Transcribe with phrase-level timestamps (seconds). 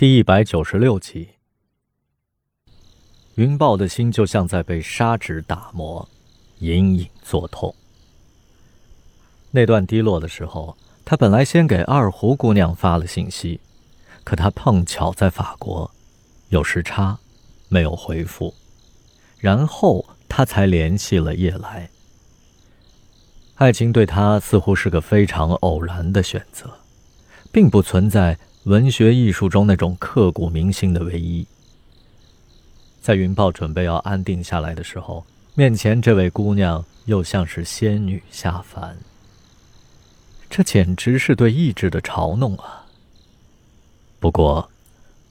[0.00, 1.28] 第一百九十六集，
[3.34, 6.08] 云豹的心就像在被砂纸打磨，
[6.60, 7.74] 隐隐作痛。
[9.50, 10.74] 那段低落的时候，
[11.04, 13.60] 他本来先给二胡姑娘发了信息，
[14.24, 15.90] 可他碰巧在法国，
[16.48, 17.18] 有时差，
[17.68, 18.54] 没有回复，
[19.36, 21.90] 然后他才联系了叶来。
[23.56, 26.78] 爱情对他似乎是个非常偶然的选择，
[27.52, 28.38] 并不存在。
[28.64, 31.46] 文学艺术中那种刻骨铭心的唯一，
[33.00, 35.24] 在云豹准备要安定下来的时候，
[35.54, 38.94] 面前这位姑娘又像是仙女下凡。
[40.50, 42.84] 这简直是对意志的嘲弄啊！
[44.18, 44.68] 不过，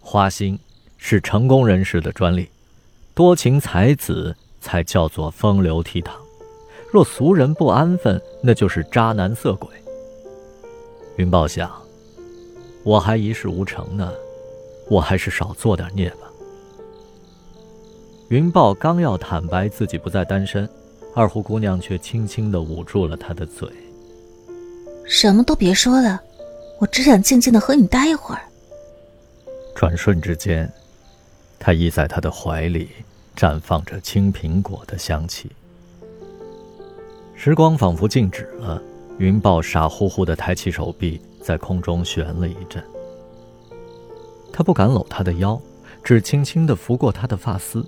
[0.00, 0.58] 花心
[0.96, 2.48] 是成功人士的专利，
[3.14, 6.12] 多情才子才叫做风流倜傥，
[6.90, 9.68] 若俗人不安分，那就是渣男色鬼。
[11.16, 11.87] 云豹想。
[12.84, 14.12] 我还一事无成呢，
[14.88, 16.30] 我还是少做点孽吧。
[18.28, 20.68] 云豹刚要坦白自己不再单身，
[21.14, 23.68] 二胡姑娘却轻轻的捂住了他的嘴。
[25.06, 26.20] 什么都别说了，
[26.78, 28.42] 我只想静静的和你待一会儿。
[29.74, 30.70] 转瞬之间，
[31.58, 32.88] 他依在他的怀里，
[33.36, 35.50] 绽放着青苹果的香气。
[37.34, 38.82] 时光仿佛静止了，
[39.18, 41.20] 云豹傻乎乎的抬起手臂。
[41.48, 42.84] 在空中旋了一阵，
[44.52, 45.58] 他不敢搂她的腰，
[46.04, 47.82] 只轻轻地拂过她的发丝。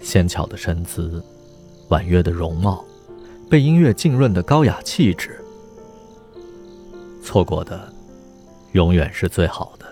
[0.00, 1.22] 纤巧的身姿，
[1.88, 2.84] 婉约的容貌，
[3.48, 5.40] 被音乐浸润的高雅气质，
[7.22, 7.92] 错过的，
[8.72, 9.86] 永远是最好的。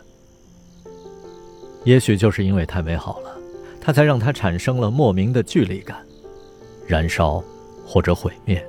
[1.84, 3.30] 也许就是因为太美好了，
[3.80, 6.04] 他才让他产生了莫名的距离感，
[6.84, 7.40] 燃烧，
[7.86, 8.60] 或者毁灭。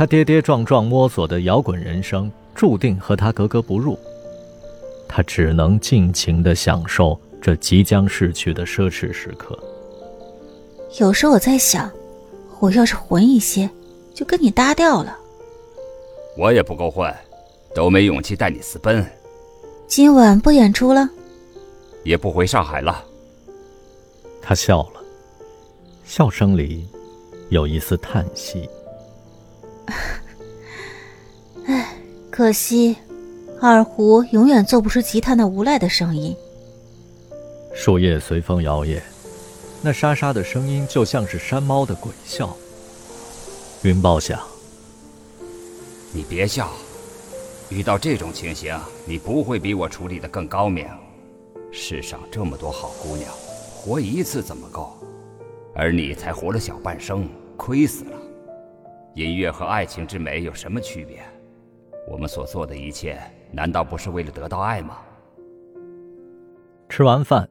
[0.00, 3.98] 他跌跌撞撞摸索的摇滚人生，注定和他格格不入。
[5.06, 9.58] 他只能尽情的享受这即将逝去的奢侈时刻。
[10.98, 11.90] 有时候我在想，
[12.60, 13.68] 我要是混一些，
[14.14, 15.18] 就跟你搭调了。
[16.34, 17.14] 我也不够混，
[17.74, 19.04] 都没勇气带你私奔。
[19.86, 21.10] 今晚不演出了，
[22.04, 23.04] 也不回上海了。
[24.40, 25.02] 他笑了，
[26.06, 26.88] 笑声里
[27.50, 28.66] 有一丝叹息。
[32.40, 32.96] 可惜，
[33.60, 36.34] 二胡永远奏不出吉他那无赖的声音。
[37.74, 38.98] 树叶随风摇曳，
[39.82, 42.56] 那沙沙的声音就像是山猫的鬼笑。
[43.82, 44.40] 云豹想：
[46.14, 46.70] 你别笑，
[47.68, 48.74] 遇到这种情形，
[49.04, 50.86] 你不会比我处理的更高明。
[51.70, 53.30] 世上这么多好姑娘，
[53.76, 54.96] 活一次怎么够？
[55.74, 57.28] 而你才活了小半生，
[57.58, 58.16] 亏死了。
[59.14, 61.22] 音乐和爱情之美有什么区别？
[62.10, 63.18] 我们所做的一切，
[63.52, 64.98] 难道不是为了得到爱吗？
[66.88, 67.48] 吃完饭，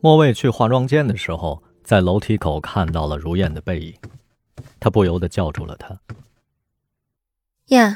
[0.00, 3.92] 莫蔚去化妆间的时候，在楼梯口看到了如燕的背影，
[4.78, 5.98] 他不由得叫住了她。
[7.66, 7.94] 燕。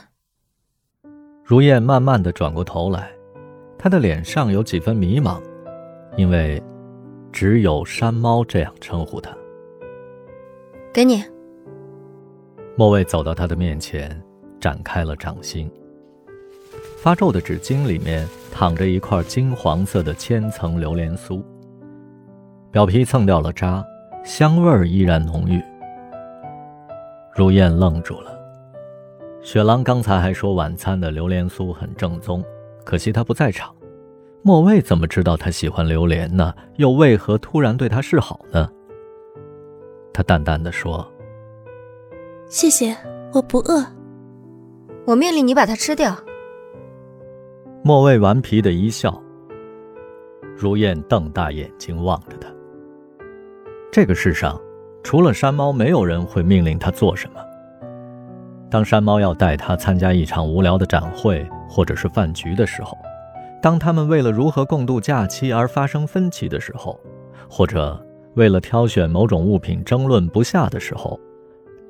[1.45, 3.13] 如燕慢慢的转过头来，
[3.79, 5.41] 她的脸上有几分迷茫，
[6.17, 6.61] 因为
[7.31, 9.33] 只有山猫这样称呼她。
[10.93, 11.23] 给你。
[12.77, 14.21] 莫蔚走到她的面前，
[14.61, 15.71] 展开了掌心。
[17.03, 21.43] 发皱的纸巾里面躺着一块金黄色的千层榴莲酥，
[22.71, 23.85] 表皮蹭掉了渣，
[24.23, 25.61] 香味儿依然浓郁。
[27.35, 28.31] 如燕愣住了。
[29.43, 32.41] 雪狼刚才还说晚餐的榴莲酥很正宗，
[32.85, 33.75] 可惜他不在场。
[34.43, 36.55] 莫蔚怎么知道他喜欢榴莲呢？
[36.77, 38.71] 又为何突然对他示好呢？
[40.15, 41.05] 他淡淡的说。
[42.47, 42.97] 谢谢，
[43.33, 43.85] 我不饿。
[45.05, 46.17] 我命令你把它吃掉。
[47.85, 49.21] 莫蔚顽皮的一笑。
[50.57, 52.49] 如燕瞪大眼睛望着他。
[53.91, 54.57] 这个世上，
[55.03, 57.41] 除了山猫，没有人会命令他做什么。
[58.71, 62.97] 当山猫要带他参加一场无聊的展会或者是饭局的时候，
[63.61, 67.01] 当他们为了如何共度假期而发生分歧的时候，
[67.51, 68.01] 或者
[68.35, 71.19] 为了挑选某种物品争论不下的时候。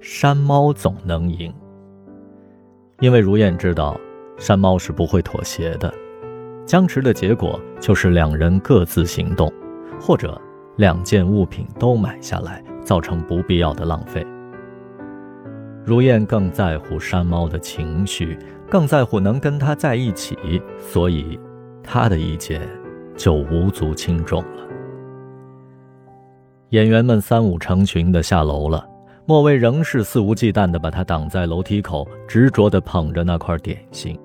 [0.00, 1.54] 山猫总能赢，
[2.98, 3.96] 因为如燕知道，
[4.42, 5.94] 山猫是不会妥协的。
[6.66, 9.52] 僵持的结果就是两人各自行动，
[10.00, 10.36] 或者
[10.78, 14.26] 两件物品都买下来，造成不必要的浪费。
[15.84, 18.36] 如燕更在乎山猫的情绪，
[18.68, 20.36] 更在乎能跟他在一起，
[20.76, 21.38] 所以
[21.80, 22.60] 他的意见
[23.16, 24.66] 就无足轻重了。
[26.70, 28.88] 演员们三五成群的下楼了。
[29.24, 34.18] 莫蔚仍是肆无忌惮地把他挡在楼梯口，执着地捧着那块点心。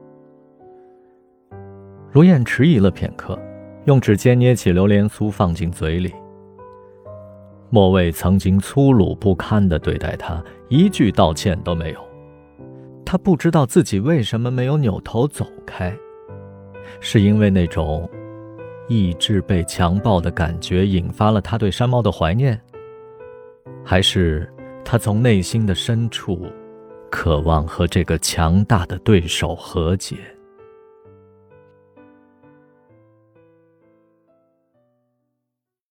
[2.18, 3.40] 卢燕迟疑了片刻，
[3.86, 6.12] 用指尖捏起榴莲酥放进嘴里。
[7.70, 12.00] 莫卫曾经粗鲁不堪地对待他，一句道歉都没有。
[13.06, 15.96] 他不知道自己为什么没有扭头走开，
[17.00, 18.10] 是因为那种
[18.88, 22.60] 意志被强暴的感觉引发了他对山猫的怀念，
[23.86, 24.52] 还是
[24.84, 26.48] 他从内心的深处
[27.12, 30.16] 渴望和这个强大的对手和解？